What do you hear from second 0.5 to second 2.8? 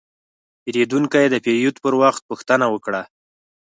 پیرودونکی د پیرود پر وخت پوښتنه